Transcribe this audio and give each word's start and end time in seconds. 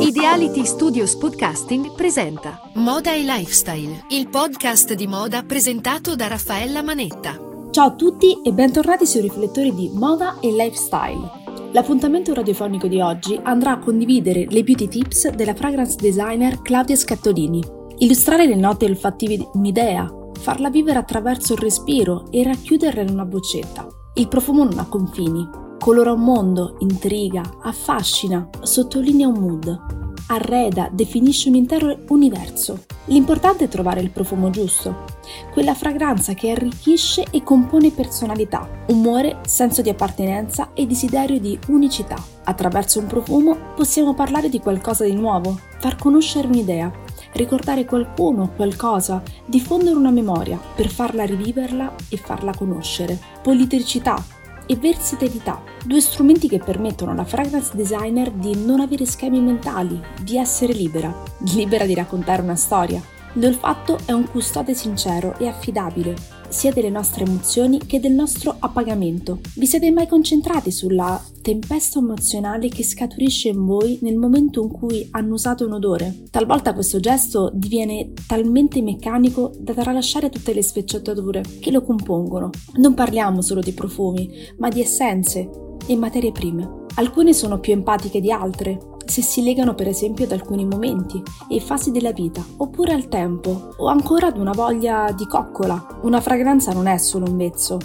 Ideality 0.00 0.64
Studios 0.64 1.14
Podcasting 1.14 1.94
presenta 1.94 2.60
Moda 2.74 3.14
e 3.14 3.22
Lifestyle, 3.22 4.04
il 4.08 4.28
podcast 4.28 4.94
di 4.94 5.06
moda 5.06 5.44
presentato 5.44 6.16
da 6.16 6.26
Raffaella 6.26 6.82
Manetta. 6.82 7.38
Ciao 7.70 7.86
a 7.86 7.94
tutti 7.94 8.40
e 8.42 8.52
bentornati 8.52 9.06
sui 9.06 9.20
riflettori 9.20 9.72
di 9.72 9.90
Moda 9.94 10.40
e 10.40 10.50
Lifestyle. 10.50 11.70
L'appuntamento 11.72 12.34
radiofonico 12.34 12.88
di 12.88 13.00
oggi 13.00 13.38
andrà 13.40 13.72
a 13.72 13.78
condividere 13.78 14.46
le 14.48 14.64
beauty 14.64 14.88
tips 14.88 15.30
della 15.30 15.54
fragrance 15.54 15.96
designer 16.00 16.62
Claudia 16.62 16.96
Scattolini. 16.96 17.62
Illustrare 17.98 18.46
le 18.46 18.56
note 18.56 18.86
olfattive 18.86 19.50
un'idea, 19.52 20.12
farla 20.40 20.68
vivere 20.68 20.98
attraverso 20.98 21.52
il 21.52 21.60
respiro 21.60 22.26
e 22.32 22.42
racchiuderla 22.42 23.02
in 23.02 23.10
una 23.10 23.24
boccetta. 23.24 23.86
Il 24.14 24.26
profumo 24.26 24.64
non 24.64 24.78
ha 24.78 24.86
confini, 24.86 25.48
colora 25.82 26.12
un 26.12 26.20
mondo, 26.20 26.76
intriga, 26.78 27.42
affascina, 27.60 28.48
sottolinea 28.60 29.26
un 29.26 29.40
mood, 29.40 29.80
arreda, 30.28 30.88
definisce 30.92 31.48
un 31.48 31.56
intero 31.56 31.98
universo. 32.10 32.84
L'importante 33.06 33.64
è 33.64 33.68
trovare 33.68 34.00
il 34.00 34.10
profumo 34.10 34.48
giusto, 34.50 35.06
quella 35.52 35.74
fragranza 35.74 36.34
che 36.34 36.52
arricchisce 36.52 37.24
e 37.32 37.42
compone 37.42 37.90
personalità, 37.90 38.84
umore, 38.90 39.40
senso 39.44 39.82
di 39.82 39.88
appartenenza 39.88 40.70
e 40.72 40.86
desiderio 40.86 41.40
di 41.40 41.58
unicità. 41.66 42.14
Attraverso 42.44 43.00
un 43.00 43.08
profumo 43.08 43.56
possiamo 43.74 44.14
parlare 44.14 44.48
di 44.48 44.60
qualcosa 44.60 45.02
di 45.02 45.14
nuovo, 45.14 45.58
far 45.80 45.96
conoscere 45.96 46.46
un'idea, 46.46 46.92
ricordare 47.32 47.86
qualcuno 47.86 48.52
qualcosa, 48.54 49.20
diffondere 49.46 49.96
una 49.96 50.12
memoria 50.12 50.60
per 50.76 50.88
farla 50.88 51.24
riviverla 51.24 51.92
e 52.08 52.16
farla 52.18 52.54
conoscere. 52.54 53.18
Politricità, 53.42 54.22
e 54.66 54.76
versatilità, 54.76 55.62
due 55.84 56.00
strumenti 56.00 56.48
che 56.48 56.58
permettono 56.58 57.12
alla 57.12 57.24
fragrance 57.24 57.72
designer 57.74 58.30
di 58.30 58.56
non 58.64 58.80
avere 58.80 59.04
schemi 59.04 59.40
mentali, 59.40 60.00
di 60.22 60.36
essere 60.36 60.72
libera, 60.72 61.12
libera 61.54 61.84
di 61.84 61.94
raccontare 61.94 62.42
una 62.42 62.56
storia. 62.56 63.02
L'olfatto 63.36 63.98
è 64.04 64.12
un 64.12 64.28
custode 64.28 64.74
sincero 64.74 65.38
e 65.38 65.46
affidabile, 65.46 66.14
sia 66.52 66.70
delle 66.70 66.90
nostre 66.90 67.24
emozioni 67.24 67.78
che 67.78 67.98
del 67.98 68.12
nostro 68.12 68.54
appagamento. 68.58 69.40
Vi 69.54 69.66
siete 69.66 69.90
mai 69.90 70.06
concentrati 70.06 70.70
sulla 70.70 71.20
tempesta 71.40 71.98
emozionale 71.98 72.68
che 72.68 72.84
scaturisce 72.84 73.48
in 73.48 73.64
voi 73.64 73.98
nel 74.02 74.16
momento 74.16 74.62
in 74.62 74.68
cui 74.70 75.08
hanno 75.12 75.34
usato 75.34 75.64
un 75.64 75.72
odore? 75.72 76.24
Talvolta 76.30 76.74
questo 76.74 77.00
gesto 77.00 77.50
diviene 77.54 78.12
talmente 78.26 78.82
meccanico 78.82 79.52
da 79.58 79.72
tralasciare 79.72 80.28
tutte 80.28 80.52
le 80.52 80.62
sfaccettature 80.62 81.42
che 81.58 81.70
lo 81.70 81.82
compongono. 81.82 82.50
Non 82.74 82.92
parliamo 82.92 83.40
solo 83.40 83.60
di 83.60 83.72
profumi, 83.72 84.30
ma 84.58 84.68
di 84.68 84.82
essenze 84.82 85.70
e 85.86 85.96
materie 85.96 86.32
prime. 86.32 86.80
Alcune 86.96 87.32
sono 87.32 87.58
più 87.58 87.72
empatiche 87.72 88.20
di 88.20 88.30
altre, 88.30 88.78
se 89.04 89.22
si 89.22 89.42
legano 89.42 89.74
per 89.74 89.88
esempio 89.88 90.24
ad 90.24 90.32
alcuni 90.32 90.64
momenti 90.64 91.22
e 91.48 91.60
fasi 91.60 91.90
della 91.90 92.12
vita, 92.12 92.44
oppure 92.58 92.92
al 92.92 93.08
tempo, 93.08 93.70
o 93.76 93.86
ancora 93.86 94.28
ad 94.28 94.38
una 94.38 94.52
voglia 94.52 95.12
di 95.12 95.26
coccola. 95.26 96.00
Una 96.02 96.20
fragranza 96.20 96.72
non 96.72 96.86
è 96.86 96.96
solo 96.98 97.26
un 97.28 97.36
vezzo, 97.36 97.78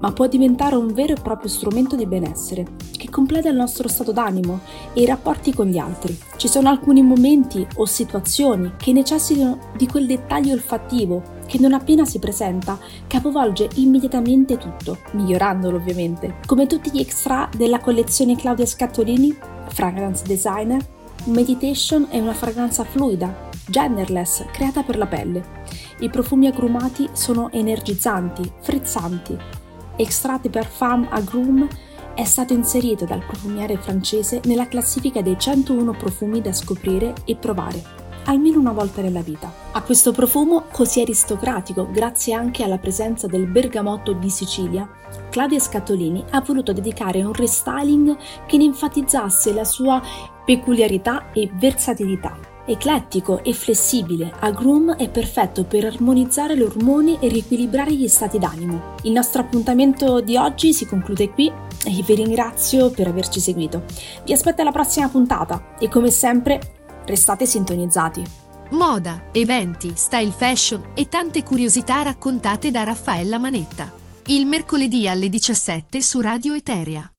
ma 0.00 0.12
può 0.12 0.26
diventare 0.26 0.76
un 0.76 0.92
vero 0.92 1.14
e 1.14 1.20
proprio 1.22 1.48
strumento 1.48 1.96
di 1.96 2.06
benessere, 2.06 2.66
che 2.96 3.08
completa 3.08 3.48
il 3.48 3.56
nostro 3.56 3.88
stato 3.88 4.12
d'animo 4.12 4.60
e 4.92 5.02
i 5.02 5.06
rapporti 5.06 5.54
con 5.54 5.66
gli 5.66 5.78
altri. 5.78 6.18
Ci 6.36 6.48
sono 6.48 6.68
alcuni 6.68 7.02
momenti 7.02 7.66
o 7.76 7.86
situazioni 7.86 8.72
che 8.76 8.92
necessitano 8.92 9.58
di 9.76 9.86
quel 9.86 10.06
dettaglio 10.06 10.52
olfattivo 10.52 11.22
che 11.46 11.58
non 11.58 11.72
appena 11.72 12.04
si 12.04 12.18
presenta 12.18 12.78
capovolge 13.06 13.68
immediatamente 13.74 14.58
tutto, 14.58 14.98
migliorandolo 15.12 15.76
ovviamente. 15.76 16.36
Come 16.46 16.66
tutti 16.66 16.90
gli 16.90 17.00
extra 17.00 17.48
della 17.56 17.80
collezione 17.80 18.36
Claudia 18.36 18.66
Scattolini, 18.66 19.36
Fragrance 19.68 20.24
Designer, 20.26 20.84
Meditation 21.26 22.08
è 22.10 22.18
una 22.18 22.34
fragranza 22.34 22.84
fluida, 22.84 23.48
genderless, 23.66 24.44
creata 24.52 24.82
per 24.82 24.98
la 24.98 25.06
pelle. 25.06 25.62
I 26.00 26.10
profumi 26.10 26.48
agrumati 26.48 27.08
sono 27.12 27.50
energizzanti, 27.50 28.50
frizzanti. 28.60 29.36
Extrait 29.96 30.50
Parfum 30.50 31.06
Agrume 31.10 31.68
è 32.14 32.24
stato 32.24 32.52
inserito 32.52 33.06
dal 33.06 33.24
profumiere 33.24 33.76
francese 33.78 34.40
nella 34.44 34.68
classifica 34.68 35.22
dei 35.22 35.38
101 35.38 35.92
profumi 35.92 36.40
da 36.40 36.52
scoprire 36.52 37.14
e 37.24 37.36
provare 37.36 37.93
almeno 38.24 38.58
una 38.58 38.72
volta 38.72 39.02
nella 39.02 39.22
vita. 39.22 39.52
A 39.72 39.82
questo 39.82 40.12
profumo 40.12 40.64
così 40.70 41.00
aristocratico, 41.00 41.88
grazie 41.90 42.34
anche 42.34 42.62
alla 42.62 42.78
presenza 42.78 43.26
del 43.26 43.46
bergamotto 43.46 44.12
di 44.12 44.30
Sicilia, 44.30 44.88
Claudia 45.30 45.58
Scattolini 45.58 46.24
ha 46.30 46.40
voluto 46.40 46.72
dedicare 46.72 47.22
un 47.22 47.32
restyling 47.32 48.16
che 48.46 48.56
ne 48.56 48.64
enfatizzasse 48.64 49.52
la 49.52 49.64
sua 49.64 50.02
peculiarità 50.44 51.32
e 51.32 51.50
versatilità. 51.54 52.52
Eclettico 52.66 53.44
e 53.44 53.52
flessibile, 53.52 54.32
Agrum 54.40 54.94
è 54.96 55.10
perfetto 55.10 55.64
per 55.64 55.84
armonizzare 55.84 56.56
gli 56.56 56.62
ormoni 56.62 57.18
e 57.20 57.28
riequilibrare 57.28 57.92
gli 57.92 58.08
stati 58.08 58.38
d'animo. 58.38 58.94
Il 59.02 59.12
nostro 59.12 59.42
appuntamento 59.42 60.20
di 60.22 60.36
oggi 60.36 60.72
si 60.72 60.86
conclude 60.86 61.30
qui 61.30 61.48
e 61.48 62.02
vi 62.02 62.14
ringrazio 62.14 62.90
per 62.90 63.08
averci 63.08 63.38
seguito. 63.38 63.82
Vi 64.24 64.32
aspetto 64.32 64.62
alla 64.62 64.72
prossima 64.72 65.08
puntata 65.08 65.74
e 65.78 65.88
come 65.90 66.10
sempre 66.10 66.83
Restate 67.06 67.46
sintonizzati. 67.46 68.24
Moda, 68.70 69.24
eventi, 69.32 69.92
style 69.94 70.32
fashion 70.32 70.92
e 70.94 71.08
tante 71.08 71.42
curiosità 71.42 72.02
raccontate 72.02 72.70
da 72.70 72.82
Raffaella 72.82 73.38
Manetta. 73.38 73.92
Il 74.26 74.46
mercoledì 74.46 75.06
alle 75.06 75.28
17 75.28 76.00
su 76.00 76.20
Radio 76.20 76.54
Eteria. 76.54 77.13